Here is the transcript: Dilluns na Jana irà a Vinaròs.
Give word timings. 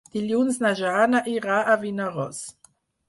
Dilluns 0.13 0.57
na 0.63 0.71
Jana 0.79 1.21
irà 1.33 1.59
a 1.61 1.77
Vinaròs. 1.85 2.41